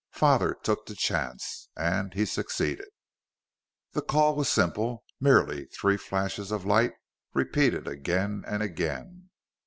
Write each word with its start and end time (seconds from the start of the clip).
Father 0.13 0.55
took 0.63 0.87
the 0.87 0.95
chance. 0.95 1.69
And 1.77 2.11
he 2.15 2.25
succeeded. 2.25 2.87
"The 3.91 4.01
call 4.01 4.35
was 4.35 4.49
simple: 4.49 5.03
merely 5.19 5.65
three 5.67 5.95
flashes 5.97 6.51
of 6.51 6.65
light, 6.65 6.93
repeated 7.35 7.87
again 7.87 8.43
and 8.47 8.63
again. 8.63 9.29